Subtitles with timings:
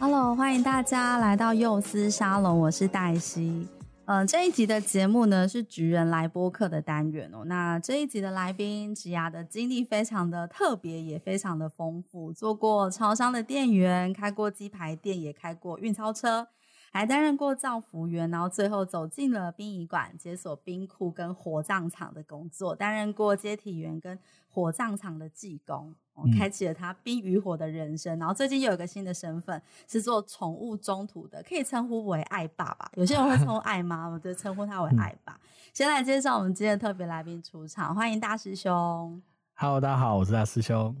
[0.00, 3.66] Hello，欢迎大家来到幼思沙龙，我是黛西。
[4.04, 7.42] 嗯、呃，这一集的节目呢是职人来播客的单元哦。
[7.46, 16.46] 那这一集的来宾职涯的经历非常的特别，也非常的丰富，做过超商的店员，开过鸡排店，也开过运钞车，
[16.90, 25.94] 还担任过造福员，然后最后走进了殡仪馆，解锁冰库跟火葬场的工作，担任过接体员跟火葬场的技工。
[26.36, 32.90] 开启了他冰与火的人生，然后最近又有一个新的身份，是做宠物中途的，可以称呼为爱爸爸。
[32.94, 35.38] 有些人会称呼爱妈，我就称呼他为 爱爸。
[35.72, 39.22] 先来介绍我们今天的特别来宾出场，欢迎大师兄。
[39.54, 40.96] Hello，大家好，我是大师兄。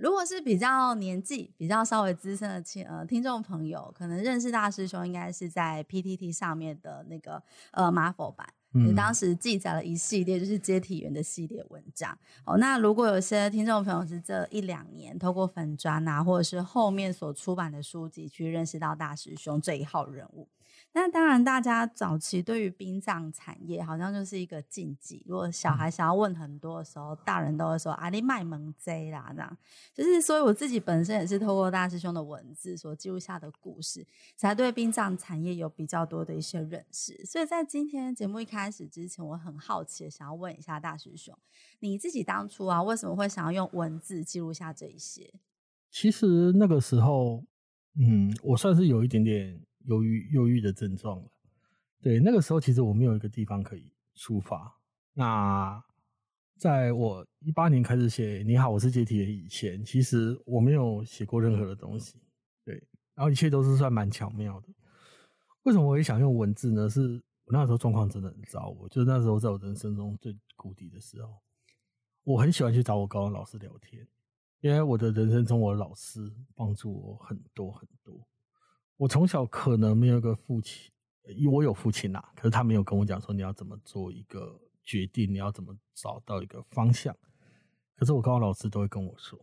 [0.00, 8.46] 如果是比较年纪比较稍微资深的听呃听众朋友，可能认识大师兄应该是在 PTT 上面的那个呃 Marvel 版。
[8.72, 12.16] 你当时记载了一系列就是接体员的系列文章。
[12.44, 20.46] 哦，那如果有些听众朋友是这一两年透过粉砖啊，或者是后面所出版的书籍去认识到大师兄这一号人物。
[21.00, 25.22] 那当然，大家早期对于殡葬产业好像就是一个禁忌。
[25.28, 29.56] 如果小孩想要问很多的时候，大人都会说“啊，你卖萌贼啦”这样。
[29.94, 34.04] 就是，所以我自己本身也是透过大师兄的文字所记录下的故事，
[34.34, 37.24] 才对殡葬产业有比较多的一些认识。
[37.24, 41.32] 所以在今天节目一开始之前，我很好奇的想要问一下大师兄，
[41.78, 45.32] 你自己当初啊，为什么会想要用文字记录下这一些？
[45.92, 47.44] 其实那个时候，
[47.96, 49.60] 嗯，我算是有一点点。
[49.88, 51.30] 忧郁、忧郁的症状了。
[52.00, 54.80] 对，那个时候其实我没有一个地方可以出发。
[55.12, 55.82] 那
[56.56, 62.20] 在我一八年开始写《你好，我是解体》以前，其实我没有写过任何的东西。
[62.64, 62.74] 对，
[63.14, 64.68] 然后一切都是算蛮巧妙的。
[65.64, 66.88] 为什么我也想用文字呢？
[66.88, 71.34] 是我那时候状况真的很糟，我就那时候在我人生中最谷底的时候，
[72.24, 74.06] 我很喜欢去找我高中老师聊天，
[74.60, 78.26] 因为我的人生中，我的老师帮助我很多很多。
[78.98, 80.90] 我从小可能没有一个父亲，
[81.50, 87.16] 我有父亲啦，可是他没有跟我讲说你要怎么做一个决定，你要怎么找到一个方向。
[87.94, 89.38] 可是我高中老师都会跟我说，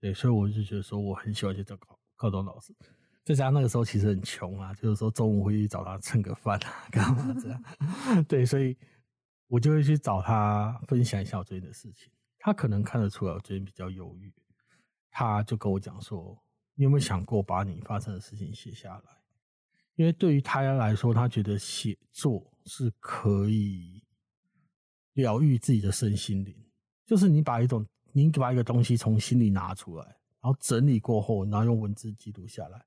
[0.00, 2.74] 对，所以我就觉得说我很喜欢去找高高中老师。
[3.22, 7.62] 再加上那个时候其实很穷啊，就是说中午会去找他蹭个饭啊，干嘛这样？
[8.24, 8.74] 对，所以
[9.48, 12.10] 我就会去找他分享一下我最近的事情。
[12.38, 14.32] 他可能看得出来我最近比较忧郁，
[15.10, 16.42] 他就跟我讲说。
[16.76, 19.02] 你有没有想过把你发生的事情写下来？
[19.96, 24.02] 因为对于他来说，他觉得写作是可以
[25.14, 26.54] 疗愈自己的身心灵。
[27.06, 30.04] 就是你把一种，你把一个东西从心里拿出来，
[30.42, 32.84] 然后整理过后，然后用文字记录下来，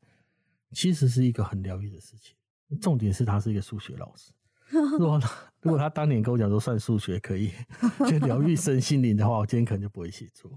[0.71, 2.35] 其实是一个很疗愈的事情。
[2.79, 4.31] 重点是他是一个数学老师。
[4.99, 7.51] 如果他如果他当年跟我讲说算数学可以
[8.07, 10.51] 就疗愈身心灵的话，我今天可能就不会写作。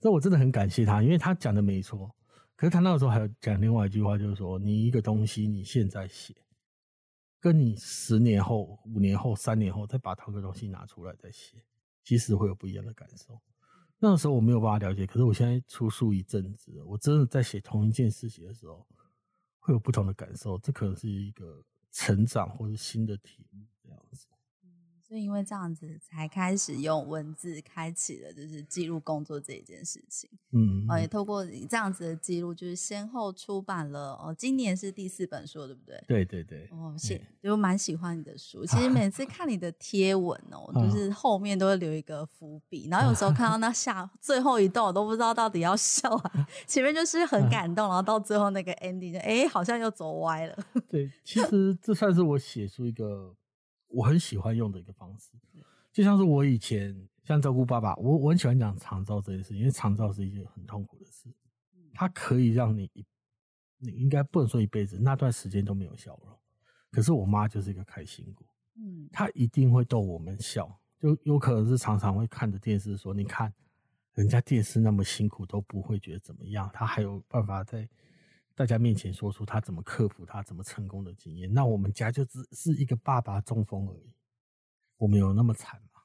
[0.00, 2.14] 所以我真的很感谢他，因为他讲的没错。
[2.58, 6.34] 可是他那个时候还有讲另外一句话，就是说，你一个东西你现在写，
[7.38, 11.62] 跟你十年后、五年后、三年后再把同个东西拿出来再写，
[12.02, 13.40] 其实会有不一样的感受。
[14.00, 18.84] 那个时候我没有办法了解，可是我现在出书一阵子，我真的在写同一件事情的时候，
[19.60, 20.58] 会有不同的感受。
[20.58, 24.26] 这可能是一个成长或者新的体悟这样子。
[25.08, 30.28] 所以因为这样子，才开始用文字开启了就是记录工作这一件事情。
[30.52, 36.04] 嗯，嗯，也透过你这样子的记录，就是先后出版了哦，今年是第四本书，对不对？
[36.06, 36.68] 对对对。
[36.72, 38.66] 哦，谢，就蛮喜欢你的书。
[38.66, 50.58] 其 实每次看你的贴文哦，就是后面都会留一个伏笔，然后有时候看到 那下最后一段，我都不知道到底要笑啊，前面就是很感动，然后到最后那个 ending 就哎，好像又走歪了。
[50.86, 53.34] 对，其实这算是我写出一个。
[53.88, 55.30] 我很喜欢用的一个方式，
[55.92, 61.28] 就像是我以前像照顾爸爸，我我很喜欢讲长照这件事，因为长照是一件很痛苦的事，
[61.94, 62.90] 它可以让你，
[63.78, 66.38] 你应该不能说一辈子，那段时间都没有笑容。
[66.90, 68.46] 可是我妈就是一个开心果，
[68.76, 73.52] 嗯，她一定会逗我们笑，就有可能是常常会看着电视说，你看
[74.14, 77.88] 人家电视那么辛苦都不会觉得怎么样，她还有办法在。
[78.58, 84.12] 大家面前说出他怎么克服他怎么成功的经验，那我们家就只是一个爸爸中风而已，
[84.96, 86.00] 我们有那么惨吗？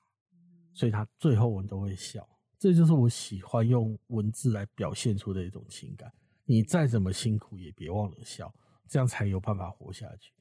[0.71, 2.29] 所以他最后我们都会笑，
[2.59, 6.13] 这就是我喜欢用文字来表现出的一种情感。
[6.45, 8.53] 你再怎么辛苦，也别忘了笑，
[8.87, 10.31] 这样才有办法活下去。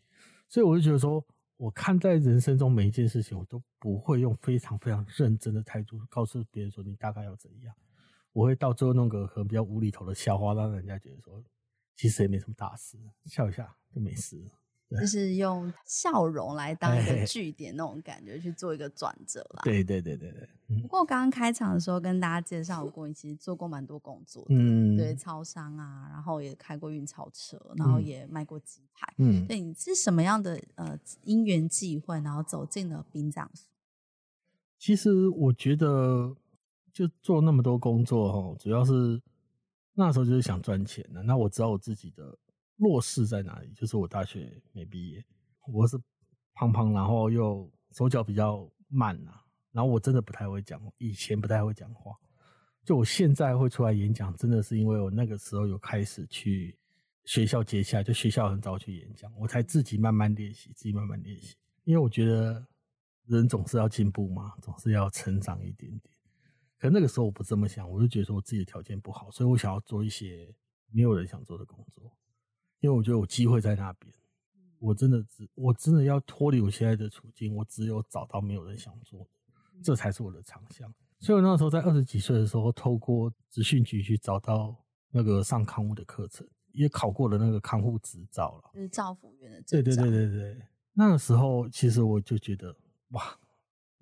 [0.51, 1.25] 所以我就觉得说，
[1.57, 7.75] 我看待人生中每一件事情，我都不会用非常非常认真的态度告诉别人说你大概要怎样。
[8.35, 11.43] 我会到最后弄个很比较无厘头的笑话，让人家觉得说，
[11.97, 14.51] 其实也没什么大事，笑一下就没事了。
[15.01, 19.63] 就是用笑容来当一个句点那种感觉去做一个转折啦。
[19.65, 20.47] 对对对对对。
[20.83, 33.65] 不过刚刚开场的时候跟大家介绍过，你其实做过蛮多工作的，嗯，对，超商啊，然后也开过运钞车，然后也卖过鸡排，嗯，对，你是什么样的呃因缘际会，然后走进了殡葬所？
[34.79, 36.37] 其实我觉得
[36.93, 39.23] 就做那么多工作哈，主要是
[39.95, 41.23] 那时候就是想赚钱的。
[41.23, 42.39] 那我知道我自己的。
[42.77, 43.71] 弱势在哪里？
[43.77, 45.25] 就是我大学没毕业，
[45.69, 45.97] 我是
[46.55, 52.13] 胖胖，然后又手脚比较慢呐、啊，然后我真的不太会讲，以前不太会讲话。
[52.83, 56.77] 就我现在会出来演讲，真的是因为我那个时候有开始去
[57.25, 61.55] 学校接洽，就学校很早去演讲，我才自己慢慢练习，自己慢慢练习。
[61.85, 62.67] 因为我觉得
[63.27, 66.12] 人总是要进步嘛，总是要成长一点点。
[66.83, 70.53] 可那个时候我不这么想，我就觉得说我自己的条件不好，所以我想要做一些
[70.91, 72.13] 没有人想做的工作。
[72.81, 74.13] 因为我觉得有机会在那边，
[74.81, 79.27] 我真的只我真的要脱离我现在的处境，我只有找到没有人想做的，
[79.81, 80.93] 这才是我的长项。
[81.21, 84.77] 所以我那时候在二十几岁的时候，透过职训局去找到
[85.13, 89.83] 那个上康护的课程，也考过了那个康护执照了，就是照服员的执照。
[89.85, 92.75] 对对对对对，那个时候其实我就觉得
[93.11, 93.39] 哇，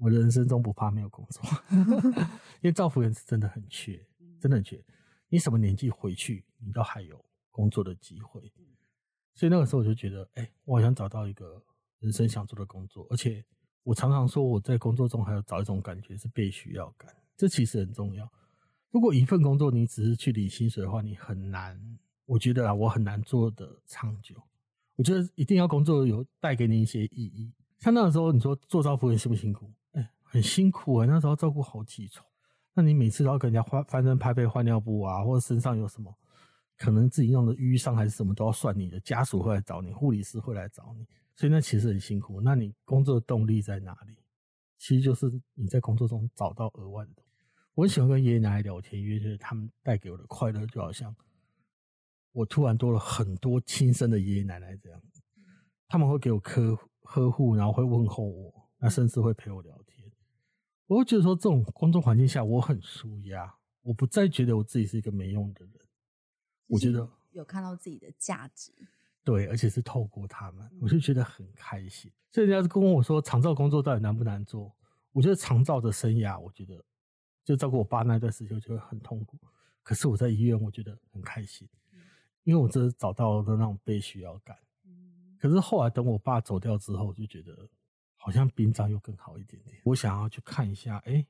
[0.00, 1.42] 我人生中不怕没有工作，
[2.60, 4.04] 因为造福人是真的很缺，
[4.40, 4.82] 真的很缺。
[5.28, 8.50] 你什么年纪回去，你都还有工作的机会。
[9.34, 11.62] 所以那个时候我就觉得，哎、欸，我好像找到一个
[11.98, 13.44] 人生想做的工作，而且
[13.82, 18.30] 我常常说我在工作中还要找一种感觉是被需要感，这其实很重要。
[18.90, 21.78] 如果一份工作你只是去领薪水的话，你很难，
[22.26, 24.34] 我觉得啊，我很难做的长久。
[24.96, 27.52] 我觉得一定要工作有带给你一些意义。
[27.78, 29.72] 像那个时候你说做照服员辛不辛苦？
[30.32, 32.24] 很辛苦啊、那时候照顾好几床，
[32.72, 36.16] 那你每次都要跟人家翻翻身拍背换尿布啊，或者身上有什么？
[36.78, 41.04] 可能自己弄的淤伤还是什么都要算你的，家属会来找你，护理师会来找你，
[41.34, 42.40] 所以那其实很辛苦。
[42.40, 44.14] 那你工作的动力在哪里？
[44.78, 47.44] 其实就是你在工作中找到额外的东西。
[47.74, 51.14] 我很喜欢跟爷爷奶奶聊天，因为就是他们带给我的快乐，就好像
[52.32, 55.02] 我突然多了很多亲生的爷爷奶奶这样。
[55.86, 59.76] 他们会给我呵呵护，然后会问候我，那甚至会陪我聊。
[60.90, 65.74] 我会觉得说，这种工作环境下我很舒压，我不再觉得我自己是一个没用的人。
[66.66, 68.72] 我觉得有看到自己的价值，
[69.22, 72.10] 对，而且是透过他们，我就觉得很开心。
[72.32, 74.74] 所以人家跟我说长照工作到底难不难做？
[75.12, 76.84] 我觉得长照的生涯，我觉得
[77.44, 79.38] 就照顾我爸那段时间，我觉得很痛苦。
[79.84, 81.68] 可是我在医院，我觉得很开心，
[82.42, 84.58] 因为我真的找到了那种被需要感。
[85.38, 87.56] 可是后来等我爸走掉之后，我就觉得
[88.20, 89.80] 好像殡葬又更好一点点。
[89.84, 91.26] 我想要去看一下，哎，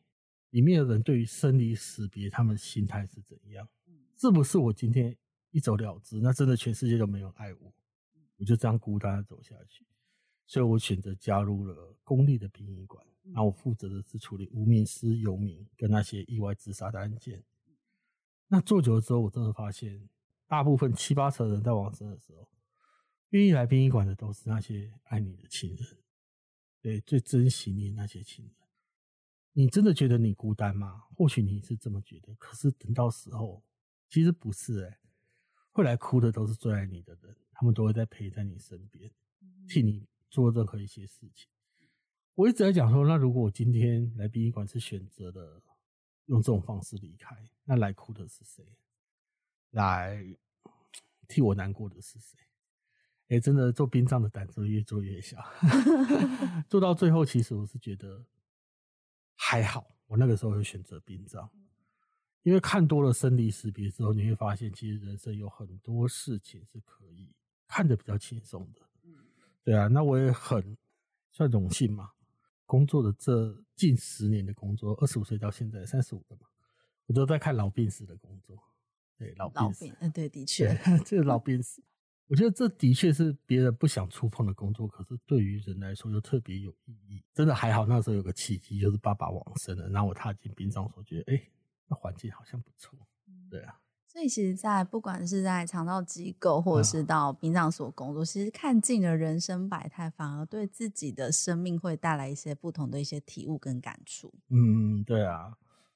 [0.51, 3.67] 里面的人对于生离死别，他们心态是怎样？
[4.19, 5.17] 是不是我今天？
[5.53, 7.75] 一走了之，那真的全世界都没有爱我，
[8.37, 9.85] 我就这样孤单的走下去。
[10.47, 17.43] 所以我选择加入了公立的殡仪馆，那我负责的是处理无名尸、游民跟那些意外自杀的案件。
[18.47, 20.09] 那做久了之后，我真的发现，
[20.47, 22.49] 大部分七八成人在往生的时候，
[23.31, 25.85] 愿意来殡仪馆的都是那些爱你的亲人，
[26.81, 28.55] 对，最珍惜你的那些亲人。
[29.53, 31.05] 你真的觉得你孤单吗？
[31.17, 33.63] 或许你是这么觉得，可是等到时候，
[34.09, 34.99] 其实不是哎、
[35.73, 39.11] 会来哭的都是最爱你的人，他们都会在陪在你身边，
[39.69, 41.49] 替你做任何一些事情。
[42.35, 45.63] 我一直在讲说，那如果我今天来殡仪馆是选择了
[46.27, 48.65] 用这种方式离开，那来哭的是谁？
[49.73, 50.25] 来
[51.29, 52.39] 替我难过的是谁？
[53.31, 55.39] 哎、欸，真的做殡葬的胆子越做越小，
[56.69, 58.25] 做到最后，其实我是觉得
[59.37, 61.49] 还好，我那个时候会选择殡葬。
[62.43, 67.33] 因为看多了生离死别之后，你会发现，其实人生有很多事情是可以
[67.69, 68.81] 看得比较轻松的。
[69.63, 70.77] 对啊，那我也很
[71.31, 72.11] 算荣幸嘛，
[72.67, 76.49] 工作的这近十年的工作，二十五岁到现在三十五了嘛，
[77.07, 78.59] 我都在看老病死的工作。
[79.17, 81.83] 对，老病死，嗯，对，的确， 这个老病死，
[82.31, 87.23] 我觉得这的确是别人不想触碰的工作，可是对于人来说又特别有意义。
[87.35, 91.43] 真的还好，那时候有个契机，就是爸爸往生了，然后我踏进殡葬所，觉得哎。
[91.93, 92.97] 那环境好像不错，
[93.51, 93.81] 对啊。
[94.07, 104.33] 所以其实，在不管是在肠道机构，或者是到殡葬所工作，其实看尽了人生百态，反而对自己的生命会带来一些不同的一些体悟跟感触。
[104.51, 105.53] 嗯，对啊。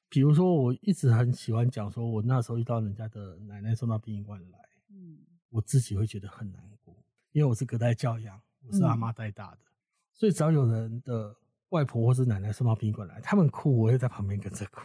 [0.09, 5.19] 比如说，我一直很喜欢讲，说我那时候遇到人家的奶奶送到殡仪馆来，嗯，
[5.55, 6.93] 我自己会觉得很难过，
[7.31, 9.71] 因为我是隔代教养，我是阿妈带大的，嗯、
[10.13, 11.33] 所以只要有人的
[11.69, 14.81] 外婆或是奶奶送到殡仪馆来，他们哭，我会在旁边跟着哭，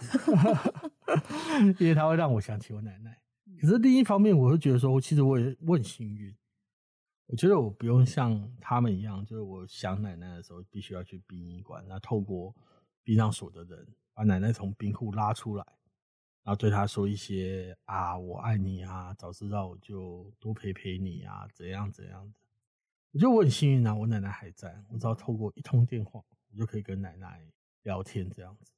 [1.80, 3.20] 因为他会让我想起我奶奶。
[3.60, 6.32] 可是另一方面，我会觉得说，其实我也我很幸运，
[7.26, 12.54] 我觉得我不用像他们一样，就是我想奶奶的时候，必须要去殡仪馆，那透过
[13.02, 13.86] 殡葬所的人。
[14.12, 15.64] 把奶奶从冰库拉出来，
[16.50, 22.34] 然后对他说一些啊，我爱你啊，早知道我就多陪陪你啊，怎样怎样的。
[23.12, 27.40] 我觉得我很幸运啊，我奶奶还在，我只要透过一通电话，我就可以跟奶奶
[27.84, 28.72] 聊天这样子。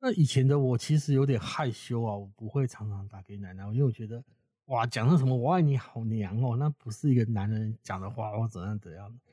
[0.00, 4.20] 那以前的我其实有点害羞啊，我不会常常打给奶奶，因为我觉得
[4.64, 9.32] 哇，讲的什么我爱你好娘哦，那不是一个男人讲的话，或怎样怎样的。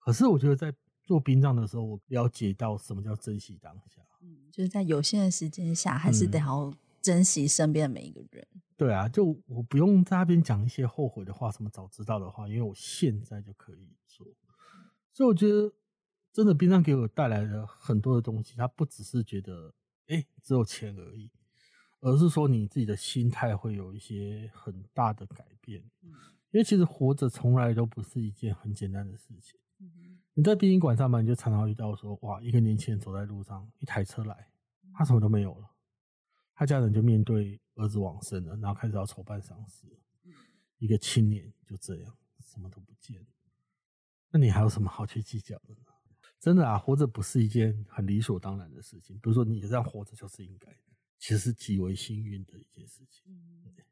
[0.00, 4.02] 可是我觉得在做殡葬的时候，我了解到什么叫珍惜当下。
[4.20, 8.46] 嗯，就是在有限的时间下，还是得好珍惜身边的每一个人。
[8.52, 8.60] 嗯。
[8.76, 14.26] 对啊，就我不用在那边讲一些后悔的话，什么早知道的话，因为我现在就可以做。
[15.12, 15.70] 所以我觉得，
[16.32, 18.54] 真的殡葬给我带来了很多的东西。
[18.56, 19.74] 它不只是觉得，
[20.06, 21.30] 哎，只有钱而已，
[22.00, 25.82] 而是说你自己的心态会有一些很大的改变。
[26.52, 29.60] 因为其实活着从来都不是一件很简单的事情。
[30.40, 34.48] 你在殡仪馆上班，你就常常遇到说，哇，一个年轻人走在路上，一台车来，
[34.94, 35.70] 他什么都没有了，
[36.54, 39.86] 他家人就面对儿子往生了，然后开始要筹办丧事，
[40.78, 43.22] 一个青年就这样什么都不见，
[44.30, 45.92] 那你还有什么好去计较的呢？
[46.40, 50.74] 真的啊，活着不是一件很理所当然的事情，比如说你这样活着就是应该，
[51.18, 53.26] 其实是极为幸运的一件事情。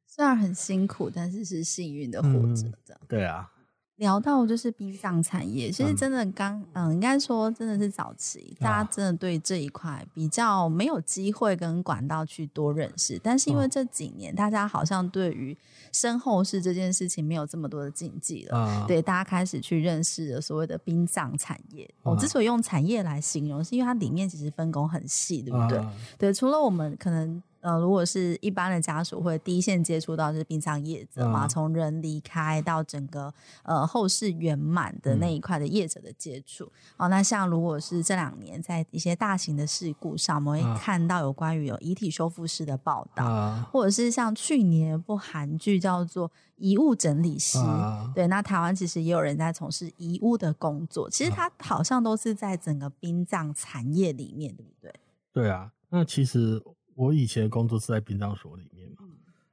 [0.07, 3.00] 虽然很辛苦，但是是幸运的活着，这样。
[3.02, 3.52] 嗯，对啊。
[3.99, 13.21] 聊到就是殡葬产业，其实真的刚嗯，应该说真的是早期，大家真的对这一块比较没有机会跟管道去多认识。
[13.23, 15.57] 但是因为这几年大家好像对于
[15.93, 21.88] 身后事这件事情没有这么多的禁忌了，对，大家开始去认识了所谓的殡葬产业。
[22.02, 25.85] 我之所以用产业来形容，是因为它里面其实分工很细，对不对？
[26.17, 27.43] 对，除了我们可能。
[27.60, 33.34] 呃，如果是一般的家属，会第一线接触到就是殡葬业者嘛，从、嗯、人离开到整个
[33.64, 36.64] 呃后事圆满的那一块的业者的接触。
[36.64, 51.10] 嗯、哦，那像如果是这两年在一些大型的事故上，我们会看到有关于有遗体修复师的报道，嗯、或者是像去年一部韩剧叫做《遗物整理师》，嗯、对，那台湾其实也有人在从事遗物的工作。
[51.10, 54.94] 其实它好像都是在整个殡葬产业里面，对不对？
[55.32, 56.62] 对啊，那其实。
[56.99, 59.07] 我以前的工作是在殡葬所里面嘛，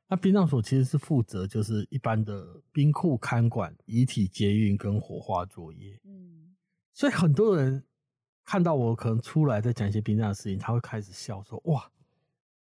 [0.08, 6.00] 那殡葬所其实是负责就是一般的冰库看管、遗体接运跟火化作业。
[6.06, 6.56] 嗯，
[6.92, 7.86] 所以很多人
[8.44, 11.88] 看到我可能出来在讲一些殡葬的事情，他会开始笑说：“哇，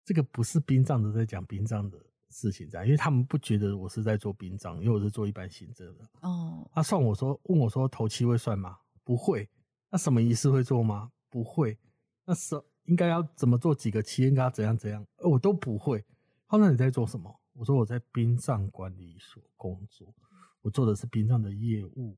[0.04, 1.98] 这个不是殡葬的在讲殡葬的
[2.30, 8.78] 事情，这样，因为他们不觉得我是在做殡葬，因为我是做一般行政的。”哦，他算我说问我说头七会算吗？
[9.06, 9.50] 不会。
[9.90, 11.10] 那什么仪式会做吗？
[11.30, 11.80] 不会。
[12.26, 16.04] 那什应该要怎么做几个期，应该要怎样怎样，我都不会。
[16.48, 17.40] 他说，那你在做什么？
[17.54, 20.14] 我说我在殡葬管理所工作，
[20.62, 22.18] 我做的是殡葬的业务。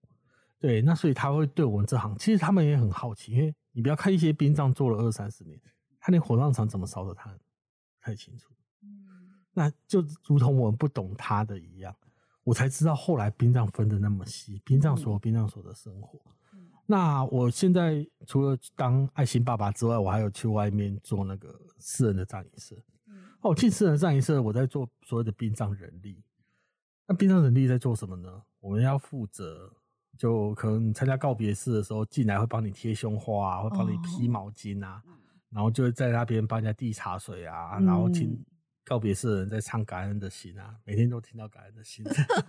[0.60, 5.60] 对，那所以他会对我们这行，其实他们也很好奇，因为你不要看一些殡葬做了二三十年，
[6.00, 7.40] 他连火葬场怎么烧的，他不
[8.02, 8.50] 太清楚。
[9.54, 11.96] 那就如同我们不懂他的一样，
[12.44, 16.20] 我才知道后来殡葬分得那么细，殡葬所有殡葬所的生活。
[16.88, 22.76] 那我现在除了当爱心爸爸之外，我还有去外面做那个私人的葬仪社。
[23.42, 26.24] 哦，进私人的葬仪社，我在做所谓的殡葬人力。
[27.08, 28.42] 那殡葬人力在做什么呢？
[28.60, 29.72] 我们要负责，
[30.18, 35.02] 就可能参加告别式的时候，进来会帮你贴胸花啊，会帮你披毛巾啊，
[35.50, 38.44] 然后就会在那边帮人家递茶水啊，然后请
[38.84, 42.04] 告别式的人在唱感恩的心啊，每天都听到感恩的心。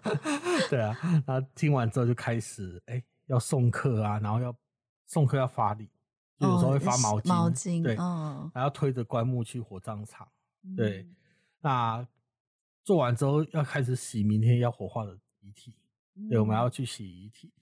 [0.68, 0.94] 对啊，
[1.26, 2.96] 然后听完之后就开始哎。
[2.96, 4.56] 欸要送客啊，然后要
[5.06, 5.88] 送客要发礼，
[6.38, 7.94] 就有时候会发毛巾，毛巾对，
[8.54, 10.28] 然后推着棺木去火葬场，
[10.76, 11.06] 对。
[11.60, 12.06] 那
[12.84, 15.74] 做完之后要开始洗明天要火化的遗体，
[16.28, 17.52] 对，我们要去洗遗体。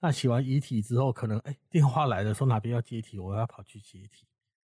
[0.00, 4.26] 那洗完遗体之后，可能哎电话来了，说哪边要接体，我要跑去接体。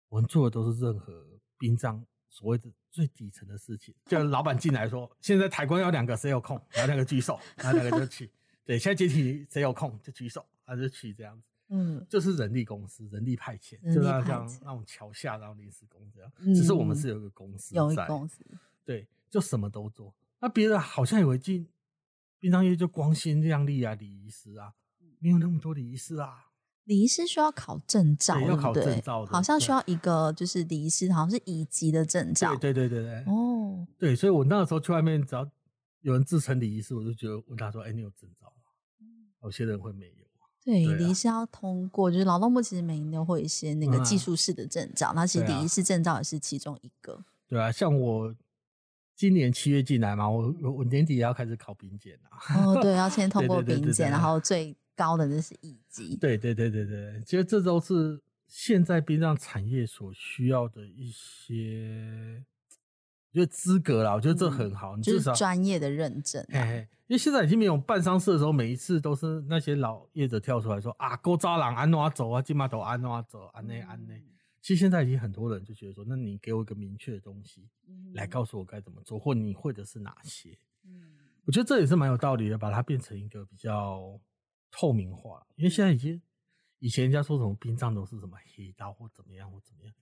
[0.09, 1.13] 我们做的都是任何
[1.57, 6.61] 殡葬所谓的最底层的事情，就老板进来说，现在抬棺要两个，谁有空？
[6.71, 8.33] 然后两个举手，然后两个就去。
[8.71, 11.43] 对，现在接体谁有空就举手，他就去这样子。
[11.71, 16.31] 嗯，就是人力公司，人力派遣，派遣就像像那种桥下然后临时工这样。
[16.39, 18.47] 嗯、只是我们是有一个公司在，有一个公司。
[18.85, 20.15] 对，就什么都做。
[20.39, 21.67] 那别人好像以为进
[22.39, 24.73] 殡葬业就光鲜亮丽啊，礼仪师啊，
[25.19, 26.47] 没有那么多礼仪师啊。
[26.85, 32.55] 礼仪师需要考证照，对，要考证照的，好像需要一个就是礼仪师，好像是乙级的证照。
[32.55, 33.33] 对对对对对。
[33.33, 35.51] 哦，对，所以我那个时候去外面，只要
[36.03, 38.50] 有人自称礼仪师，我就觉得问他说：“哎，你有证照吗？”
[39.43, 40.13] 有些人会没有。
[40.63, 47.25] 对，礼仪师要通过，就是劳动部其实每年都会有一些那个技术式的证照，那其实礼仪式证照也是其中一个。
[47.49, 48.35] 对啊，像我
[49.17, 52.65] 今年七月进来嘛，我我年底也要开始考丙检啊。
[52.65, 54.77] 哦，对，要先 通过丙检，然后最。
[54.97, 62.50] 高的那是乙级，对对对对对，其实这都是现在殡葬产业所需要的一些，我
[63.33, 66.45] 觉得资格啦，我觉得这很好，嗯、你至少就是专业的认证。
[66.49, 74.23] 嘿嘿，因为现在已经没有办丧事的时候，每一次都是那些老业者跳出来说啊，勾渣郎安怎走啊，金马头安怎走，安内安内。
[74.61, 77.69] 其实现在已经很多人就觉得说，那你给我一个明确的东西，
[78.15, 80.59] 来告诉我该怎么做，或你会的是哪些？
[80.85, 81.01] 嗯，
[81.45, 84.21] 我觉得这也是蛮有道理的，把它变成一个比较。
[84.73, 86.23] 透明化，因为现在已经，
[86.79, 89.93] 以前人家说什么殡葬都是什么黑道或怎么样或怎么样，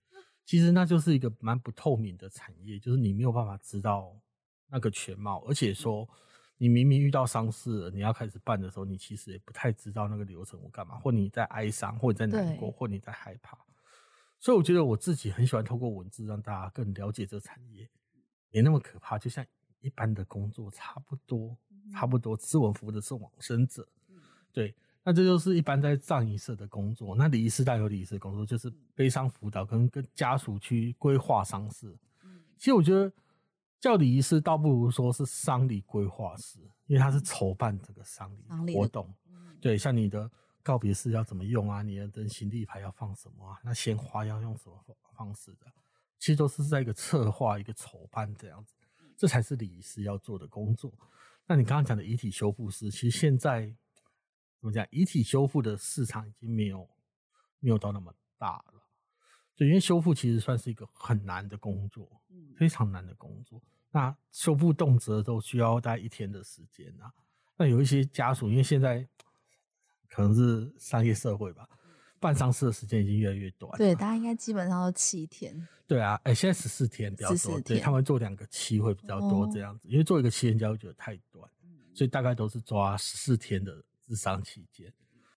[0.49, 4.19] 其实那就是一个蛮不透明的产业，就是你没有办法知道
[4.67, 6.09] 那个全貌，而且说
[6.57, 13.55] 你明明遇到丧事了，你要开始办的时候，你其实也不太知道那个流程我干嘛，或你在哀伤，或你在难过，或你在害怕，
[14.39, 17.87] 所以我觉得我自己很喜欢透过文字让大家更了解这个产业，
[18.49, 19.45] 没那么可怕，就像
[19.81, 21.55] 一般的工作差不多，
[21.93, 23.87] 差不多，只是我们服务的是往生者。
[24.51, 24.75] 对，
[25.09, 27.15] 那这就是一般在葬仪社的工作。
[27.15, 31.97] 那礼仪师大有礼仪师的工作，就是悲伤辅导跟跟家属去规划丧事。
[32.59, 33.11] 其实我觉得
[33.79, 38.31] 叫礼仪师倒不如说是丧礼规划师，因为他是筹办这个丧
[38.67, 39.11] 礼活动。
[39.59, 40.29] 对，像你的
[40.61, 41.81] 告别式要怎么用啊？
[41.81, 43.57] 你的登行李牌要放什么啊？
[43.63, 44.79] 那鲜花要用什么
[45.17, 45.65] 方式的？
[46.19, 48.75] 其实都是在一个策划、一个筹办这样子，
[49.17, 50.93] 这才是礼仪师要做的工作。
[51.47, 53.75] 那你刚刚讲的遗体修复师，其实现在。
[54.59, 54.85] 怎么讲？
[54.91, 56.87] 遗体修复的市场已经没有
[57.59, 58.73] 没有到那么大了，
[59.55, 62.21] 所以因为修复其实算是一个很难的工作，
[62.57, 63.61] 非常难的工作。
[63.91, 67.11] 那修复动辄都需要大概一天的时间啊。
[67.57, 69.07] 那有一些家属，因为现在
[70.07, 71.67] 可能是商业社会吧，
[72.19, 73.75] 办丧事的时间已经越来越短。
[73.77, 75.67] 对，大家应该基本上都七天。
[75.87, 81.49] 对啊，哎、欸，现在十四天比较多，对，他们做两个七会比较多这样子，哦、因为做一个七天家会觉得太短，
[81.95, 83.83] 所以大概都是抓十四天的。
[84.09, 84.91] 治伤期间，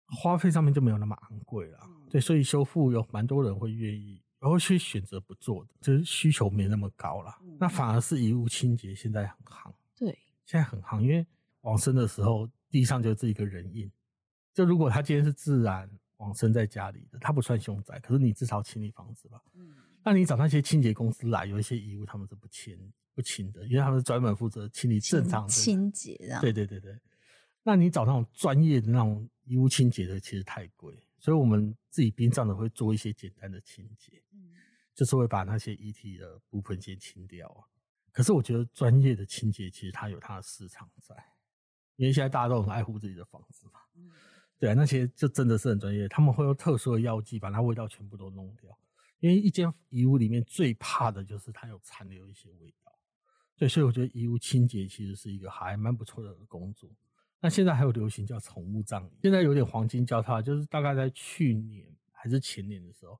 [0.06, 1.80] 花费上面就没有那么昂贵了。
[2.08, 7.36] 对，所以修复有蛮多人会愿意，然后去选择不做的，就是需求没那么高了。
[7.58, 11.26] 那反而是遗物清洁现在很夯，对，现在很夯，因为
[11.62, 13.90] 往生的时候地上就是一个人印。
[14.54, 19.40] 就如果他今天是自然往生在家里的，他不算凶宅，可是你至少清理房子吧。
[19.54, 22.76] 嗯，那你找那些清洁公司来，有一些遗物他们是不清
[23.14, 26.40] 不清的，因为他们是专门负责清理正常的清洁的。
[26.40, 26.98] 对对对对。
[27.62, 34.54] 那你找那种专业的那种衣物清洁的，其实太贵，所以我们自己殡葬的会做一些简单的清洁，嗯，
[34.94, 37.68] 就是会把那些遗体的部分先清掉啊。
[38.12, 41.14] 可是我觉得专业的清洁其实它有它的市场在，
[41.96, 44.10] 因为现在大家都很爱护自己的房子嘛，嗯，
[44.58, 48.76] 对啊，那些就真的是很专业，他们会用特殊的药剂把它味道全部都弄掉，
[49.20, 52.98] 因为一间遗物里面最怕的就是它有残留一些味道，
[53.56, 56.90] 对，所以我觉得遗物清洁其实是一个还蛮不错的工作。
[57.40, 63.18] 那现在还有流行叫宠物葬礼，现在有点黄金交叉，就是大概在去年还是前年的时候，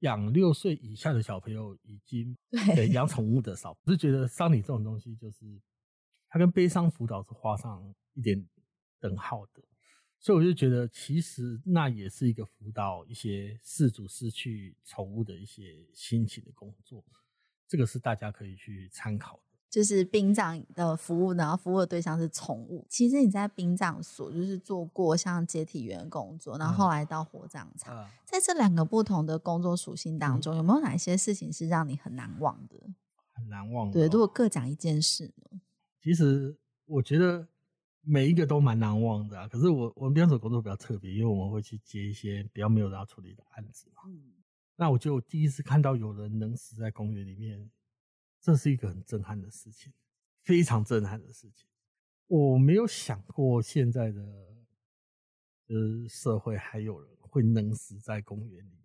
[0.00, 2.36] 养六岁以下的小朋友已经
[2.74, 5.46] 对养宠物的少，我是觉得丧礼这种东西，就是
[6.28, 8.44] 它跟悲伤辅导是画上一点
[8.98, 9.62] 等号的，
[10.18, 17.04] 所以我就觉得其实那也是一个辅导一些事主失去宠物的一些心情的工作，
[17.68, 19.42] 这个是大家可以去参考的。
[19.68, 22.86] 就是殡葬的服务，然后服务的对象是宠物。
[22.88, 32.76] 其实你在殡葬所就是做过像接体员工作，然后后来到火葬场，嗯、在这两个不同的工作属性当中，嗯、有没有哪一些事情是让你很难忘的？
[33.32, 33.92] 很难忘的。
[33.92, 35.60] 对，如果各讲一件事呢？
[36.00, 37.46] 其实我觉得
[38.00, 39.48] 每一个都蛮难忘的啊。
[39.48, 44.02] 可是我我们殡葬所工作比较特别，因为我们会去接一些比较没有人要处理的案子嘛。
[44.06, 44.32] 嗯。
[44.76, 47.68] 那我就第一次看到有人能死在公园里面。
[48.46, 49.92] 这是一个很震撼的事情，
[50.44, 51.66] 非常震撼的事情。
[52.28, 54.22] 我没有想过现在的
[55.66, 58.78] 呃社会还有人会能死在公园里。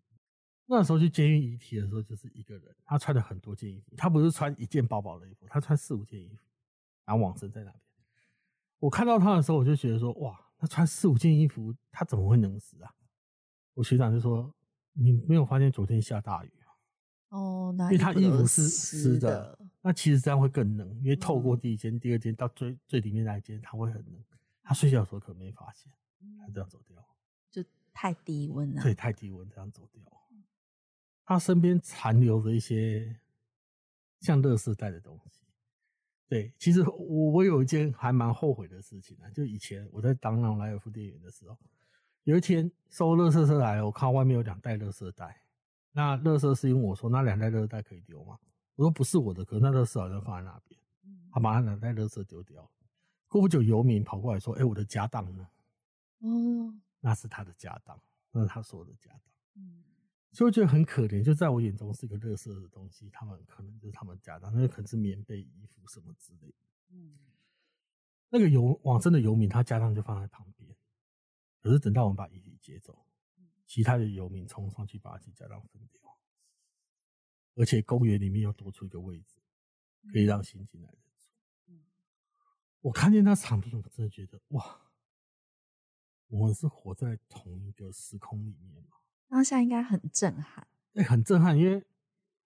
[0.65, 6.41] 那时候去监狱遗体的时候，就是一个人，他穿了很多件衣服，他不是穿一件薄薄的衣服，他穿四五件衣服，
[7.05, 7.81] 然后往生在那边。
[8.79, 12.91] 我看到他的时候，我就觉得说，哇，他穿四五件衣服，他怎么会能死啊？
[13.75, 14.51] 我学长就说，
[14.93, 16.51] 你没有发现昨天下大雨？
[17.31, 24.23] 哦，因为他衣服是湿的，那其实这样会更冷，因为透过第一间、第二间到最最里面那一间，他会很冷。
[24.63, 25.91] 他睡觉的时候可没发现，
[26.39, 27.01] 他这样走掉，
[27.49, 27.63] 就
[27.93, 30.03] 太低温了，对，太低温这样走掉。
[31.25, 33.17] 他身边残留着一些
[34.19, 35.45] 像乐色袋的东西。
[36.27, 41.57] 对，其实我我有一件还蛮后悔的事情啊，就以前我在当那种莱尔富店员的时候，
[42.25, 45.41] 有一天收乐色车来了，我看到外面有两袋乐色袋。
[45.91, 48.39] 那垃圾是因为我说那两袋垃圾袋可以丢吗？
[48.75, 50.79] 我说不是我的，可是那垃圾好像放在那边。
[51.31, 52.69] 他把那两袋垃圾丢掉了。
[53.27, 55.47] 过不久，游民跑过来说：“哎、欸，我的家当呢？”
[56.19, 57.97] 哦，那是他的家当，
[58.31, 59.21] 那是他所有的家当。
[59.55, 59.83] 嗯，
[60.31, 63.09] 所以我觉得很可怜，就在我眼中是一个垃圾的东西。
[63.09, 66.55] 他们可能就是他们家当，那可能是棉被、衣服什么之类的。
[66.89, 67.17] 嗯，
[68.29, 70.75] 那个游往生的游民，他家当就放在旁边。
[71.61, 73.05] 可是等到我们把遗体接走。
[73.71, 76.17] 其他的游民冲上去把其家当分掉，
[77.55, 79.37] 而且公园里面又多出一个位置，
[80.11, 81.31] 可以让新进来的人坐。
[82.81, 84.81] 我看见那场面，我真的觉得哇，
[86.27, 88.97] 我们是活在同一个时空里面吗？
[89.29, 91.81] 当下应该很震撼，欸，很震撼，因为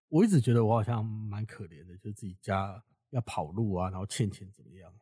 [0.09, 4.93] 我一直觉得我好像蛮可怜的，就是自己家要跑路啊，然后欠钱怎么样，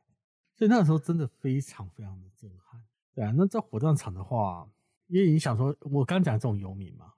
[0.56, 2.82] 所以那时候真的非常非常的震撼。
[3.14, 4.72] 对啊，那在火葬场的话。
[5.14, 7.14] 因为你想说，我刚讲这种游民嘛，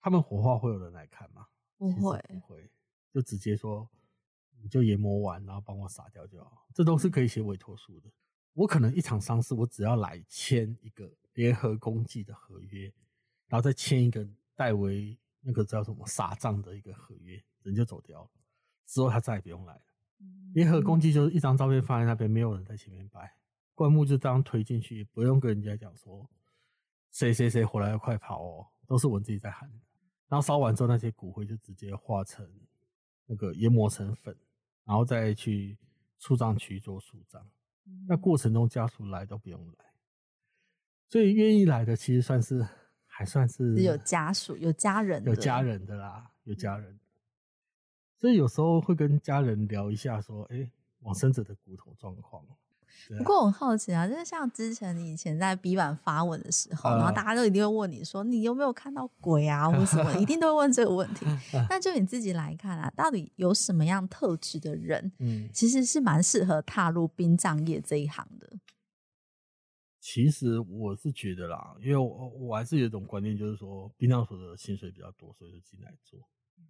[0.00, 1.46] 他们火化会有人来看吗？
[1.78, 2.68] 不会，不会，
[3.12, 3.88] 就直接说，
[4.60, 6.66] 你就研磨完，然后帮我撒掉就好。
[6.74, 8.10] 这都是可以写委托书的。
[8.54, 12.92] 我可能一场丧事，我只要来签一个联合公祭的合约，
[13.46, 18.30] 然后再签一个代为那个叫什么撒葬的一个合约，人就走掉了。
[18.86, 19.82] 之后他再也不用来了。
[20.52, 23.36] 联合公祭就是一张照片放在那边，没有人在前面摆，
[23.72, 26.28] 棺木就这样推进去，不用跟人家讲说。
[27.14, 28.66] 谁谁谁回来要快跑哦！
[28.88, 29.70] 都是我自己在喊。
[30.26, 32.44] 然后烧完之后，那些骨灰就直接化成
[33.24, 34.36] 那个研磨成粉，
[34.84, 35.78] 然后再去
[36.18, 37.48] 出葬区做树葬。
[38.08, 39.84] 那过程中家属来都不用来，
[41.08, 42.66] 所以愿意来的其实算是
[43.06, 46.98] 还算是有家属、有家人、有家人的啦，有家人。
[48.18, 50.68] 所以有时候会跟家人聊一下，说：“哎，
[51.02, 52.44] 往生者的骨头状况。”
[53.18, 61.26] 不过我很好奇啊，就是像之前你以前在 B 版发文的时候，然后大家都一定会问你说，你有没有看到鬼啊，或什么，一定都会问这个问题。
[61.68, 68.50] 那就你自己来看啊，到底有什么样特质的人，嗯，其实是蛮适合踏入殡葬业这一行的。
[70.00, 76.20] 其实我是觉得啦，因为我我还是有一种观念，就是说殡葬所的薪水比较多，所以就进来做。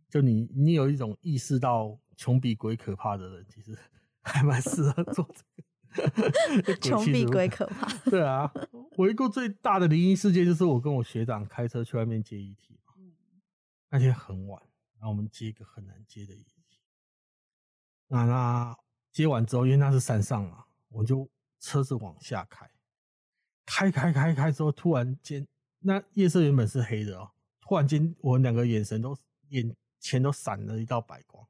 [0.09, 3.77] 就你你有一种意识到穷比鬼可怕的人，其实
[4.23, 5.69] 还蛮适合做这个。
[6.81, 7.87] 穷比鬼可怕。
[8.11, 8.51] 对啊，
[8.97, 12.79] 回顾最大的灵异事件就是我跟我学长开车去外面接遗体，
[13.91, 14.61] 那天很晚，
[14.99, 16.63] 然后我们接一个很难接的遗体。
[18.09, 18.77] 那那
[19.13, 21.29] 接完之后，因为那是山上嘛，我就
[21.61, 22.69] 车子往下开，
[23.65, 25.47] 开开开开之后，突然间
[25.81, 27.31] 那夜色原本是黑的哦，
[27.61, 29.17] 突然间我们两个眼神都
[29.49, 31.47] 眼前都闪了一道白光。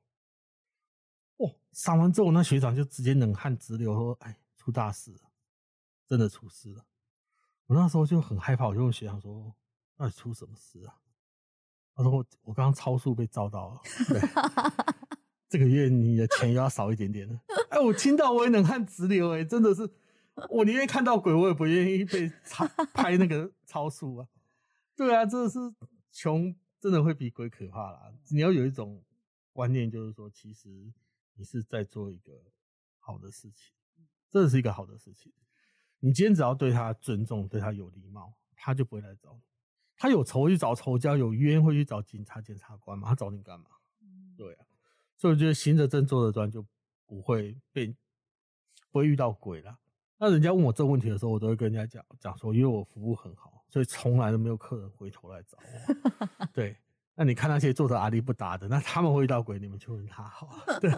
[1.74, 5.18] 哦，闪完之后，那学长就直接冷汗直流，说：“哎，出大事了，
[6.06, 6.84] 真的出事了。”
[7.66, 9.52] 我那时候就很害怕，我就问学长说
[9.96, 10.94] ：“到底出什么事啊？”
[11.96, 14.20] 他说：“我我刚刚超速被照到了，对，
[15.48, 19.88] 这个月你的钱又要少一点点了。”哎，我听到我也冷汗直流，哎，真的是，
[20.50, 24.28] 我宁愿看到鬼，我也不愿意被超拍那个超速啊。
[24.96, 25.58] 对啊，真的是
[26.12, 28.12] 穷，真的会比鬼可怕啦。
[28.30, 29.02] 你要有一种
[29.52, 30.92] 观念，就是说，其实。
[31.34, 32.32] 你是在做一个
[32.98, 33.72] 好的事情，
[34.30, 35.32] 这是一个好的事情。
[36.00, 39.42] 你今天只要对他尊重，对他有礼貌，他就不会来找你。
[39.96, 43.08] 他有仇去找仇家，有冤会去找警察、检察官嘛？
[43.08, 43.66] 他找你干嘛？
[44.36, 44.66] 对啊，
[45.16, 46.64] 所以我觉得行得正，坐得端，就
[47.06, 47.86] 不会被
[48.90, 49.78] 不会遇到鬼了。
[50.18, 56.46] 那人家问我这个问题的时候，我都会跟人家讲讲说，因为我服务很好，所以从来都没有客人回头来找我。
[56.52, 56.76] 对。
[57.16, 60.80] 那你看那些做的阿里不达的，那他们会遇到鬼，你们去问他好了。
[60.80, 60.90] 对，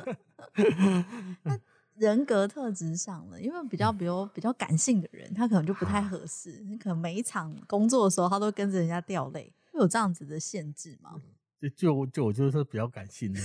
[1.44, 1.58] 那
[1.94, 3.40] 人格特质上呢？
[3.40, 6.62] 因为比较比如比较感性的人，他可能就不太合适。
[6.64, 11.20] 你可能每一场工作的时候，他都跟着人家掉泪，会有这样子的限制吗？
[11.60, 13.40] 就就就我就是说比较感性的，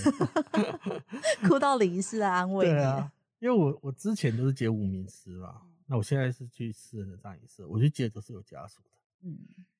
[1.48, 2.66] 哭到礼仪师来安慰。
[2.66, 8.88] 对啊，因为我我之前都是接无名尸嘛，那我现在是去私人的葬仪社，我去接都是有家属的。
[9.22, 9.38] 嗯，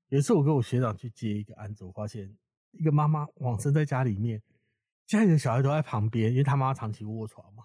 [0.09, 2.35] 有一次我跟我学长去接一个案子，我发现。
[2.73, 4.43] 一个妈妈往生在家里面，
[5.07, 7.65] 家里的小孩都在旁边，因为他妈妈长期卧床嘛。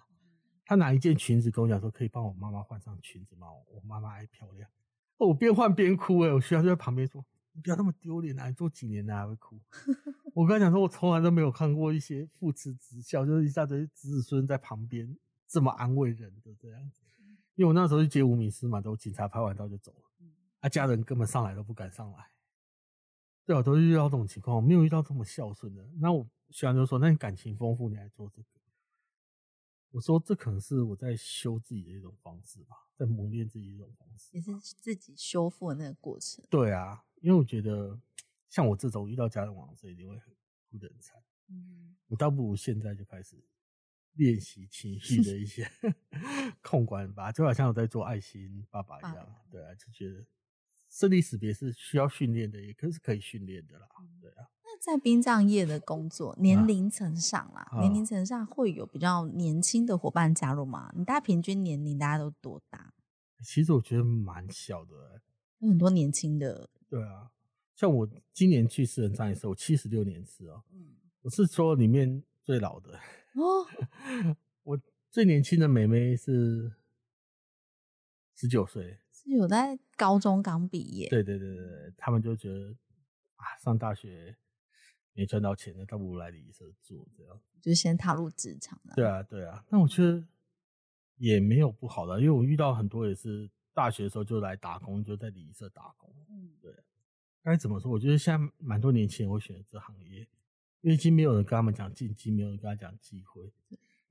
[0.64, 3.46] 他拿一件裙子跟我讲说：“可以帮我妈妈换上裙子吗？
[3.72, 4.68] 我妈妈爱漂亮。”
[5.16, 9.58] 我边换边哭哎，我学长就在旁边说：“你不要那么丢脸啊，你做几年了还会哭？
[10.34, 15.16] ”我跟他讲说：“我从来都没有看过一些父慈子孝，就是一大堆子子孙在旁边
[15.48, 17.02] 这么安慰人的这样子。”
[17.56, 20.26] 因为我那时候去接无名尸嘛，都警察拍完照就走了。
[20.60, 22.26] 啊，家人根本上来都不敢上来。
[23.48, 25.82] 对啊，都遇到这种情况，我没有遇到这么孝顺的。
[25.98, 28.48] 那我学长就说：“那你感情丰富，你还做这个？”
[29.90, 37.98] 我说：“这可能是我在修自己的一种方式吧，在磨练自己的一种方式，也是自己修复的那个过程。”对啊，因为我觉得
[38.50, 40.34] 像我这种遇到家人往生，一定会很
[40.70, 41.18] 哭得很惨。
[41.48, 43.42] 嗯，我倒不如现在就开始
[44.12, 45.66] 练习情绪的一些
[46.60, 49.16] 控管吧，就好像我在做爱心爸爸一样。
[49.16, 50.22] 啊对啊，就觉得。
[50.88, 53.86] 生离死别是需要训练的，也可是可以训练的啦。
[54.20, 54.48] 对啊。
[54.64, 60.92] 那在殡葬业的工作，年龄层上啦，啊、年龄层上会有比较年轻的伙伴加入吗？
[60.96, 62.92] 你大概平均年龄大家都多大？
[63.44, 65.20] 其实我觉得蛮小的、欸，
[65.60, 66.68] 有很多年轻的。
[66.88, 67.30] 对啊，
[67.74, 70.64] 像我今年去世人葬仪是我七十六年次哦、喔。
[70.72, 70.96] 嗯。
[71.22, 72.98] 我是说里面最老的
[73.34, 73.66] 哦。
[74.64, 76.72] 我最年轻的妹妹是
[78.34, 78.98] 十九岁。
[79.36, 82.74] 有在高中刚毕业，对对对对，他们就觉得
[83.36, 84.36] 啊，上大学
[85.12, 88.94] 没赚到钱的，倒不如来礼仪社做这样，就先踏入职场了。
[88.94, 90.24] 对啊对啊，那我觉得
[91.16, 96.14] 也没有不好的，因为我遇到很多也是大学的时候就来打工，就在礼仪社打工。
[96.30, 96.72] 嗯，对。
[97.42, 97.90] 该怎么说？
[97.90, 100.20] 我觉得现在蛮多年轻人会选择这行业，
[100.82, 103.50] 因为已经没有人跟他们讲禁忌，没有人跟他讲机会。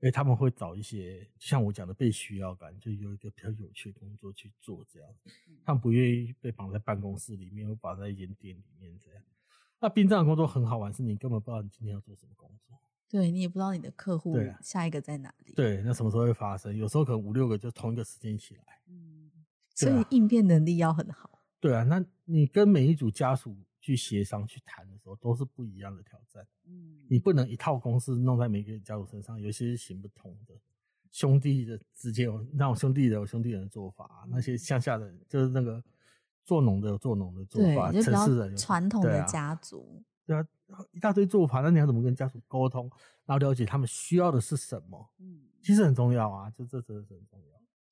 [0.00, 5.10] 哎，他们会找一些像我讲的被需要感，就有一个比较有趣的工作去做这样。
[5.64, 9.22] 他们不愿意被绑在办公室里面，或绑在一间店里面这样。
[9.80, 12.78] 那殡葬的工作很好玩，是你根本不知道你今天要做什么工作。
[13.08, 15.52] 对，你也不知道你的客户下一个在哪里。
[15.54, 16.76] 对，那什么时候会发生？
[16.76, 18.62] 有时候可能五六个就同一个时间一起来。
[18.86, 19.30] 嗯，
[19.74, 21.40] 所以应变能力要很好。
[21.58, 23.56] 对啊，那你跟每一组家属
[23.88, 26.46] 去协商、去谈的时候，都是不一样的挑战。
[26.66, 30.54] 嗯，你不能一套公式弄在每个家族身上，有些是行不通的。
[31.10, 35.82] 兄弟的之间有那种兄弟的有兄弟人的做法，那些乡下的就是那个
[36.44, 42.90] 做农的有做农的做法，城市人传统的家族，对啊，对啊，一大堆做法，那你要怎么跟家属沟通，
[43.24, 45.10] 然后了解他们需要的是什么？
[45.18, 47.40] 嗯，其实很重要啊，就这真的是很重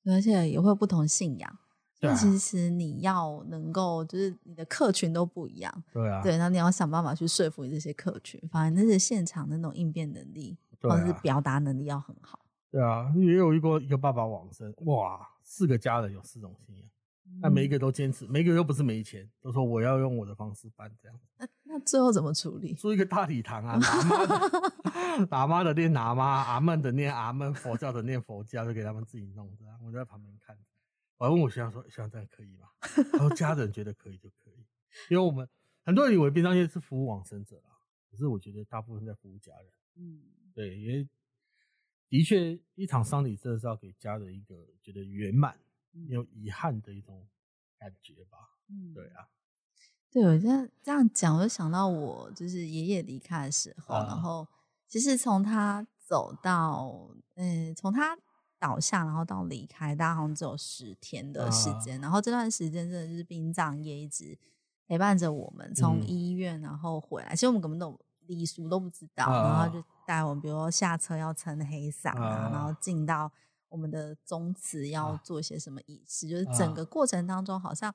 [0.05, 1.59] 要，而且也会有不同信仰。
[1.99, 12.39] 但其实你要能够，就是你的客群都不一样，对啊，对，然后你要想办法去说服你这些客群，反正那些现场的那种应变能力，或者是表达能力要很好。
[12.69, 16.85] 对啊，也有一个一个爸爸往生，哇，四个家人有四种信仰，
[17.41, 21.17] 那每一个都坚持，每一个又不是没钱，都说我要用我的方式办这样。
[21.37, 22.73] 那那最后怎么处理？
[22.73, 30.36] 租一个大礼堂啊，喇嘛的喇嘛的念喇嘛，阿门的念阿门，佛教的念佛教，就给他们自己弄这样，我就在旁边看。
[31.17, 32.69] 我还问我学长说：“学长这样可以吗？”
[33.13, 34.65] 然后家人觉得可以就可以，
[35.09, 35.49] 因为我们
[35.83, 39.71] 很多人以为殡葬业是服务往生者啦，可是我觉得大部分在服务家人。
[39.95, 40.21] 嗯，
[40.53, 41.09] 对，因为
[42.07, 45.59] 的确一场丧礼真的是要给家人一个觉得圆满、
[45.91, 47.27] 没有遗憾的一种
[47.79, 48.37] 感觉吧。
[48.69, 49.27] 嗯，对啊，
[50.11, 54.47] 对我这样这样讲，我就想到我就是爷爷离开的时候，啊、然后
[54.87, 58.15] 其实从他走到，嗯，从他。
[58.59, 61.97] 倒下，然后到离开，大概好像只有十天的时间。
[61.99, 64.37] 啊、然后这段时间真的就是殡葬业一直
[64.87, 67.29] 陪伴着我们，从医院然后回来。
[67.29, 73.31] 嗯、其实我们根本都礼俗都不知道，啊、然后就带我们，比如说下车要撑黑伞啊，啊然后进到
[73.69, 77.93] 我们的宗祠要做些什么仪式，啊、就是整个过程当中好像。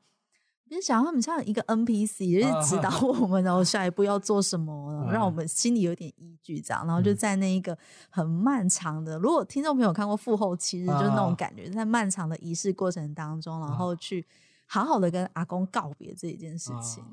[0.73, 6.87] 就想他们像一个 NPC，就是指导我们，然后下一步要做什么，让我们心里有点依据，这样。
[6.87, 7.77] 然后就在那一个
[8.09, 14.27] 很漫长的，如果听众朋友看过《复后七日》，就是那种感觉，在漫长的仪式过程当中，然后去
[14.67, 17.05] 好好的跟阿公告别这一件事情。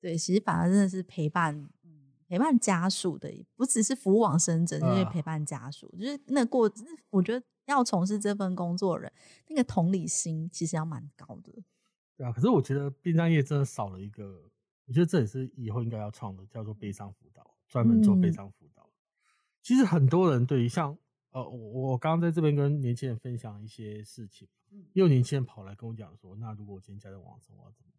[0.00, 1.68] 对，其实反而真的是陪伴，
[2.26, 6.70] 陪伴家属的，不只是服务往生者，就是陪伴家属，就是那过，
[7.10, 9.12] 我觉得要从事这份工作的人，
[9.48, 11.52] 那个同理心其实要蛮高的。
[12.16, 14.50] 对啊，可是我觉得殡葬业真的少了一个，
[14.84, 18.82] 我觉得这也是以后应该要创的，叫做悲伤辅导，专门做悲伤辅导。
[18.82, 18.92] 嗯、
[19.62, 20.96] 其实很多人对于像
[21.30, 24.46] 呃，我我刚刚在这边跟年轻人分享一些事情，
[24.92, 27.90] 也有年轻人跑来跟我讲说，那如果我今天家人往生，我要怎么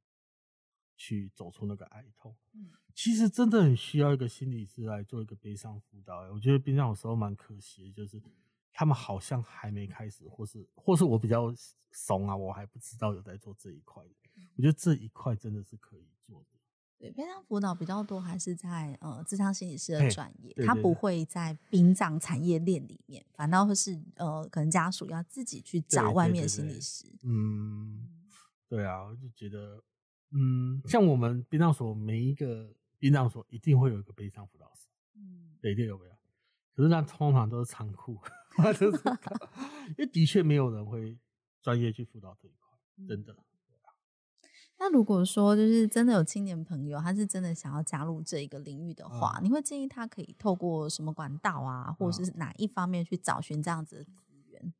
[0.96, 2.36] 去走出那个哀痛？
[2.54, 6.20] 嗯、其实真的很需要一个心理师来做一个悲伤辅导。
[6.32, 8.22] 我觉得殡葬有时候蛮可惜的，就是。
[8.74, 11.54] 他们好像还没开始，或是或是我比较
[11.92, 14.04] 怂啊，我还不知道有在做这一块。
[14.56, 16.48] 我觉得这一块真的是可以做的。
[16.98, 27.06] 对，悲伤辅导比较多，还是在呃智商心理师的专业，他不会在殡葬产业链里面，反倒会是呃可能家属要自己去找外面的心理师。
[27.24, 28.08] 嗯，
[28.68, 29.84] 对啊，我就觉得，
[30.32, 36.14] 嗯，像我们殡葬所每一个殡葬所一定会有一个悲伤辅导师，嗯，对，一定有没有？
[36.76, 38.18] 可是那通常都是仓库。
[38.80, 38.98] 就是，
[39.90, 41.18] 因为的确没有人会
[41.60, 43.34] 专业去辅导这一块，真的。
[43.34, 43.40] 嗯、
[44.78, 54.12] 那如果说就是真的有青年朋友，他是真的想要加入这一个领域的话，嗯、你会建议他可以透过什么管道啊，或者是哪一方面去找寻这样子的资
[54.46, 54.74] 源？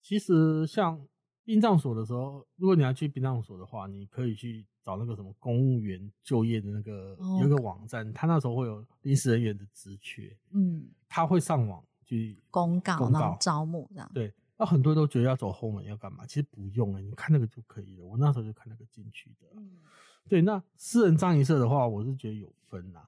[0.00, 1.08] 其实像
[1.44, 14.32] 殡葬所的时候，如果你要去殡葬所的话，你可以去找那个什么公务员就业的那个、哦、有一个网站，他那时候会有临时人员的职缺，嗯，他会上网去公告，公告招募这样，对。
[14.58, 16.24] 那很多人都觉得要走后门要干嘛？
[16.24, 18.04] 其实不用了，你看那个就可以了。
[18.04, 19.48] 我那时候就看那个进去的。
[19.56, 19.80] 嗯、
[20.28, 23.00] 对，那私人葬仪社的话，我是觉得有分呐。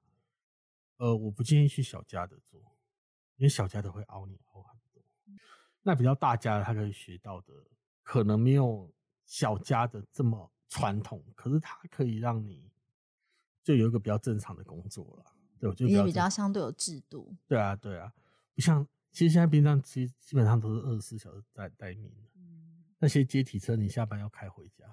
[0.97, 2.59] 呃，我不建议去小家的做，
[3.37, 5.03] 因为小家的会凹你凹很多。
[5.29, 5.39] 嗯、
[5.83, 7.53] 那比较大家的，他可以学到的，
[8.05, 8.89] 可能没有
[9.27, 12.71] 小家的这么传统，可是它可以让你
[13.65, 15.25] 就有一个比较正常的工作了。
[15.59, 17.35] 对，就也比较相对有制度。
[17.49, 18.13] 对啊，对啊，
[18.55, 18.87] 不像。
[19.11, 22.23] 其实现在殡葬其实基本上都是二十四小时在待命的。
[22.35, 24.85] 嗯、那些接体车，你下班要开回家，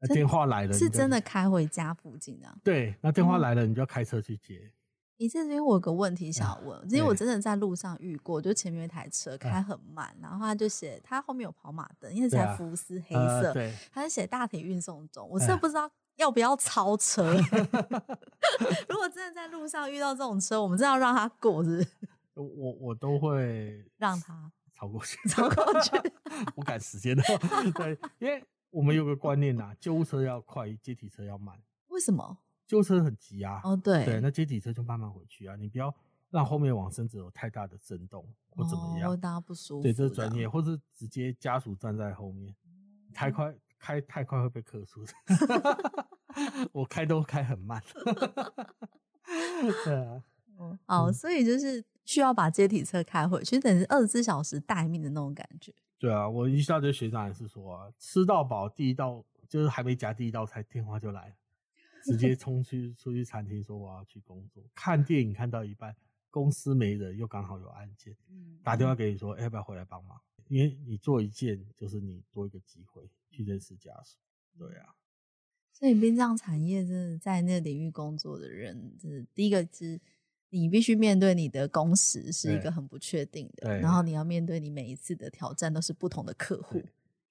[0.00, 2.58] 那电话来了是真的开回家附近的。
[2.64, 4.72] 对，那电话来了，你就要开车去接。
[5.18, 13.54] 你这边我有个问题想问，因为我真的在路上遇过，就前面一台车开很慢，然后他就写他后面有跑马灯，因为才福斯黑色，
[13.90, 17.32] 他就写大体运送中，我真的不知道要不要超车。
[18.88, 21.88] 如果真的在路上遇到这种车，我们真的要让他过，是不是？
[22.34, 25.90] 我我都会 让他超过去，超过去。
[26.54, 27.22] 我赶时间的，
[27.74, 31.58] 对，因为我们有个观念呐，救护车要快，接体车要慢。
[31.88, 32.36] 为什么？
[32.66, 33.60] 救护车很急啊。
[33.64, 35.94] 哦，对，对，那接体车就慢慢回去啊，你不要
[36.30, 39.82] 让后面往生者有太大的震动或怎么样，会大家不舒服。
[39.82, 42.54] 对，这是专业，或是直接家属站在后面，
[43.14, 45.04] 太快开太快会被克诉。
[46.72, 47.82] 我开都开很慢。
[49.84, 50.22] 对啊。
[50.86, 51.84] 哦，所以就是。
[52.06, 55.74] 需要把接体车开回去，等于二十四小时待命的那种感觉。
[55.98, 61.34] 对啊，我一下就学长也是说啊，吃到饱第一道就是还没夹第一道菜，电话就来了，
[62.06, 64.62] 直接冲去出去餐厅说我要去工作。
[64.74, 65.94] 看电影看到一半，
[66.30, 68.16] 公司没人，又刚好有案件，
[68.62, 70.20] 打电话给你说，欸，要不要回来帮忙？
[70.48, 74.18] 因为你做一件就是你多一个机会去认识家属。
[74.58, 74.94] 对啊，
[75.72, 80.00] 所以殡葬产业真的在那个领域工作的人，就是第一个是。
[80.50, 86.80] 你必须面对你的工时是一个很不确定的，然后你要面对你每一次的挑战都是不同的客户，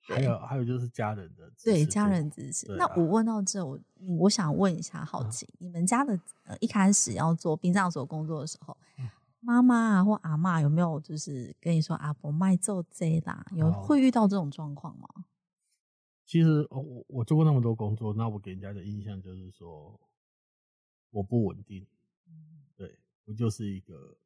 [0.08, 2.72] 还有还有就是家人的对家人支持。
[2.72, 3.80] 啊、那我问到这，我
[4.20, 8.78] 我想问一下，好奇、嗯、你们家的呃一开始要做殡葬所工作的时候，
[9.40, 13.46] 妈妈、嗯、啊或阿妈有没有就是跟你说啊不卖做这啦？
[13.54, 15.08] 有会遇到这种状况吗？
[16.26, 20.00] 其实我我做过那么多工作，那我给人家的印象就是说
[21.12, 21.88] 我不稳定。
[22.76, 24.18] 对我就是一个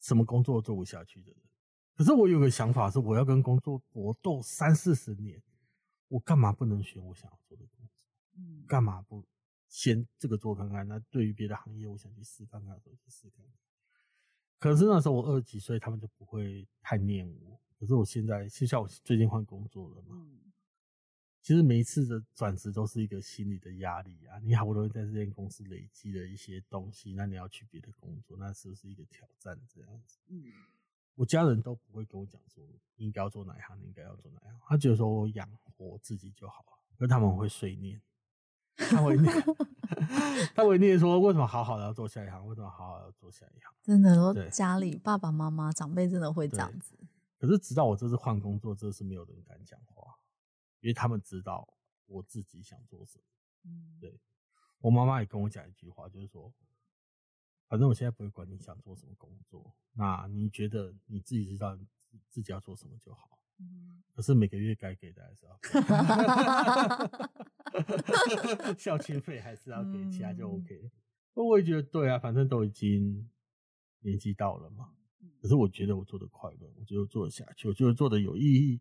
[0.00, 1.36] 什么工作都做不下去的人，
[1.98, 5.42] 可是我有个想法是，我要跟工作搏斗三四十年，
[6.06, 7.92] 我干嘛不能选我想要做的工作？
[8.36, 9.26] 嗯，干嘛不
[9.68, 10.86] 先这个做看看？
[10.86, 13.52] 那对于别的行业，我想去试看看，我去试看看。
[14.60, 17.60] 可是那时候我二十几岁，他们就不会太念我。
[17.80, 20.10] 可是我现在，就像我最近换工作了嘛。
[20.12, 20.38] 嗯
[21.40, 24.38] 其实每一次的转职都是一个心理的压力啊！
[24.40, 29.58] 你好不容易在这间公司累积了一些东西，那你要去别的工作，那是不是一个挑战？
[29.66, 30.42] 这样子，嗯，
[31.18, 32.62] 我家人都不会跟我讲说
[32.94, 36.78] 你应该要做哪一行，你应该要做哪一行，他觉得说我养活自己就好了。
[36.96, 38.00] 可是他们会碎念，
[38.76, 39.32] 他会念，
[40.54, 43.74] 他会念说为什么好好的要做下一行，为什么好好的要做下一行？
[43.82, 46.96] 真的，说家里爸爸妈妈长辈真的会这样子。
[47.36, 50.14] 可是直到我这次换工作，这是没有人敢讲话。
[50.80, 51.68] 因为他们知道
[52.06, 53.24] 我自己想做什么，
[53.64, 54.20] 嗯，对，
[54.78, 56.52] 我妈妈也跟我讲一句话，就是说，
[57.68, 61.78] 反正我现在不会管你想做什么工作，那你觉得你自己知道
[62.28, 65.58] 自己要做什么就好，嗯，可是每个月该给的还是要
[68.64, 70.90] 给， 孝亲 费还是要给，其他就 OK。
[71.34, 73.28] 那我也觉得对啊，反正都已经
[74.00, 74.90] 年纪到了嘛，
[75.40, 78.80] 可是我觉得我做的快乐，我觉得做得下去，我觉得做的有意义，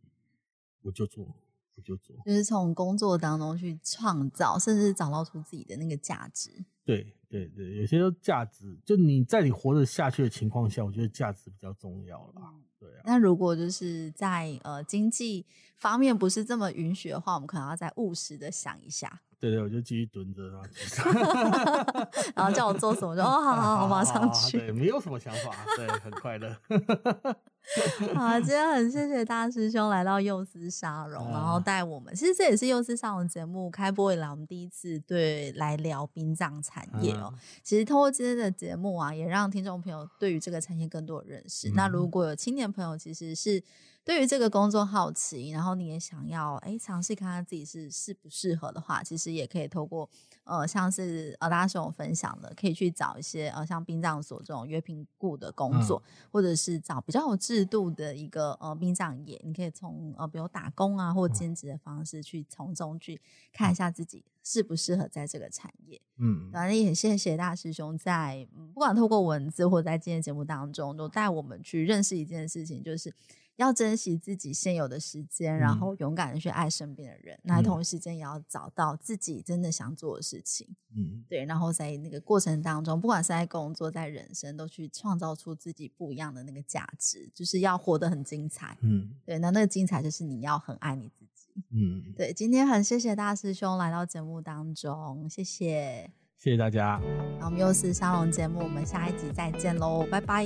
[0.82, 1.36] 我就做。
[1.76, 6.66] 我就做，就是从工作当中去创造，甚至找到出自己的那个价值。
[6.84, 12.54] 对对对，有些价值，就你在你活得下去的情况下，我觉得价值比较重要啦。
[12.54, 13.02] 嗯、对啊。
[13.06, 19.22] 那如果就是在呃经济方面不是这么允许的话，我们可能要再务实的想一下。
[19.40, 20.64] 对对，我就继续蹲着啊，
[22.36, 24.58] 然后叫我做什么就哦，好好好，马上去。
[24.58, 26.56] 对，没有什么想法，对，很快乐。
[28.16, 32.16] 好，今天很谢谢大师兄来到幼师沙龙，然后带我们。
[32.16, 37.32] 其实这也是幼师沙龙节目开播以来，我们第一次对来聊殡葬产业哦。
[37.62, 41.72] 其实通过今天的节目啊，也让听众朋友对于这个产业更多的认识。
[41.76, 43.64] 那如果有青年朋友，其实是。
[44.08, 50.10] 对于这个工作好奇，然后你也想要哎尝试看看自己是适不适合的话，其实也可以透过
[50.46, 63.20] 呃像是呃大家跟我分享的，可以去找一些呃像殡葬所这种约评估的工作，嗯、或者是找比较有制度的一个呃殡葬业，你可以从呃比如打工啊或兼职的方式去从中去
[63.52, 66.02] 看一下自己适不适合在这个产业。
[66.18, 73.14] 嗯，反正也谢谢大师兄在不管透过文字或者在今天节目当中，都带我们去认识一件事情，就是。
[73.58, 77.36] 要珍惜自己现有的时间，然后勇敢的去爱身边的人。
[77.38, 80.76] 嗯、那同时间也要找到自己真的想做的事情。
[80.96, 81.44] 嗯，对。
[81.46, 87.30] 然后在那个过程当中，不管是在工作，在人生，都去创造出自己不一样的那个价值。
[87.34, 88.78] 就是要活得很精彩。
[88.82, 89.38] 嗯，对。
[89.40, 91.64] 那那个精彩就是你要很爱你自己。
[91.72, 92.32] 嗯，对。
[92.32, 97.02] 今天很谢谢大师兄来到节目当中，谢谢，谢谢大家。
[97.40, 100.46] 那我们又是沙龙节目，我们下一集再见喽，拜拜。